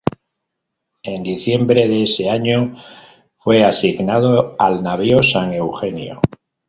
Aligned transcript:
En 1.03 1.21
diciembre 1.21 1.87
de 1.87 2.01
ese 2.05 2.27
año 2.27 2.75
fue 3.37 3.63
asignado 3.63 4.51
al 4.57 4.81
navío 4.81 5.21
"San 5.21 5.53
Eugenio". 5.53 6.19